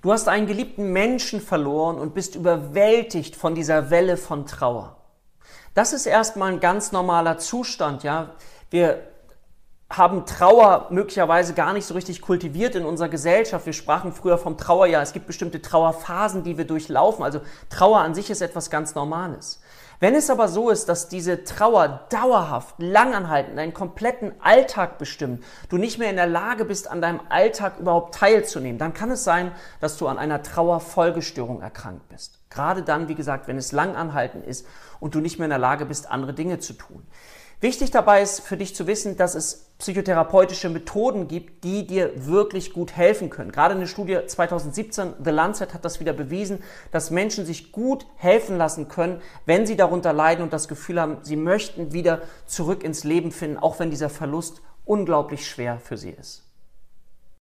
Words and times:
Du 0.00 0.12
hast 0.12 0.28
einen 0.28 0.46
geliebten 0.46 0.92
Menschen 0.92 1.40
verloren 1.40 1.98
und 1.98 2.14
bist 2.14 2.36
überwältigt 2.36 3.34
von 3.34 3.54
dieser 3.54 3.90
Welle 3.90 4.16
von 4.16 4.46
Trauer. 4.46 4.96
Das 5.74 5.92
ist 5.92 6.06
erstmal 6.06 6.52
ein 6.52 6.60
ganz 6.60 6.92
normaler 6.92 7.38
Zustand, 7.38 8.04
ja. 8.04 8.34
Wir 8.70 9.02
haben 9.90 10.26
Trauer 10.26 10.88
möglicherweise 10.90 11.54
gar 11.54 11.72
nicht 11.72 11.86
so 11.86 11.94
richtig 11.94 12.20
kultiviert 12.20 12.74
in 12.74 12.84
unserer 12.84 13.08
Gesellschaft. 13.08 13.64
Wir 13.64 13.72
sprachen 13.72 14.12
früher 14.12 14.36
vom 14.36 14.58
Trauerjahr. 14.58 15.02
Es 15.02 15.14
gibt 15.14 15.26
bestimmte 15.26 15.62
Trauerphasen, 15.62 16.44
die 16.44 16.58
wir 16.58 16.66
durchlaufen. 16.66 17.24
Also 17.24 17.40
Trauer 17.70 18.00
an 18.00 18.14
sich 18.14 18.28
ist 18.28 18.42
etwas 18.42 18.68
ganz 18.68 18.94
Normales. 18.94 19.60
Wenn 20.00 20.14
es 20.14 20.30
aber 20.30 20.46
so 20.46 20.70
ist, 20.70 20.88
dass 20.88 21.08
diese 21.08 21.42
Trauer 21.42 22.06
dauerhaft, 22.10 22.76
langanhaltend 22.78 23.58
deinen 23.58 23.74
kompletten 23.74 24.32
Alltag 24.40 24.98
bestimmt, 24.98 25.42
du 25.70 25.76
nicht 25.76 25.98
mehr 25.98 26.10
in 26.10 26.16
der 26.16 26.28
Lage 26.28 26.64
bist, 26.64 26.88
an 26.88 27.00
deinem 27.00 27.20
Alltag 27.30 27.80
überhaupt 27.80 28.14
teilzunehmen, 28.14 28.78
dann 28.78 28.94
kann 28.94 29.10
es 29.10 29.24
sein, 29.24 29.50
dass 29.80 29.96
du 29.96 30.06
an 30.06 30.18
einer 30.18 30.42
Trauerfolgestörung 30.42 31.62
erkrankt 31.62 32.08
bist. 32.10 32.38
Gerade 32.48 32.82
dann, 32.82 33.08
wie 33.08 33.16
gesagt, 33.16 33.48
wenn 33.48 33.58
es 33.58 33.72
langanhaltend 33.72 34.46
ist 34.46 34.66
und 35.00 35.16
du 35.16 35.20
nicht 35.20 35.38
mehr 35.38 35.46
in 35.46 35.50
der 35.50 35.58
Lage 35.58 35.84
bist, 35.86 36.08
andere 36.08 36.32
Dinge 36.32 36.60
zu 36.60 36.74
tun. 36.74 37.04
Wichtig 37.60 37.90
dabei 37.90 38.22
ist 38.22 38.40
für 38.40 38.56
dich 38.56 38.76
zu 38.76 38.86
wissen, 38.86 39.16
dass 39.16 39.34
es 39.34 39.72
psychotherapeutische 39.78 40.68
Methoden 40.68 41.26
gibt, 41.26 41.64
die 41.64 41.88
dir 41.88 42.12
wirklich 42.14 42.72
gut 42.72 42.96
helfen 42.96 43.30
können. 43.30 43.50
Gerade 43.50 43.74
eine 43.74 43.88
Studie 43.88 44.16
2017, 44.24 45.14
The 45.24 45.30
Lancet, 45.30 45.74
hat 45.74 45.84
das 45.84 45.98
wieder 45.98 46.12
bewiesen, 46.12 46.62
dass 46.92 47.10
Menschen 47.10 47.44
sich 47.44 47.72
gut 47.72 48.06
helfen 48.14 48.58
lassen 48.58 48.86
können, 48.86 49.20
wenn 49.44 49.66
sie 49.66 49.76
darunter 49.76 50.12
leiden 50.12 50.42
und 50.44 50.52
das 50.52 50.68
Gefühl 50.68 51.00
haben, 51.00 51.18
sie 51.22 51.34
möchten 51.34 51.92
wieder 51.92 52.22
zurück 52.46 52.84
ins 52.84 53.02
Leben 53.02 53.32
finden, 53.32 53.56
auch 53.56 53.80
wenn 53.80 53.90
dieser 53.90 54.08
Verlust 54.08 54.62
unglaublich 54.84 55.48
schwer 55.48 55.80
für 55.80 55.96
sie 55.96 56.10
ist. 56.10 56.47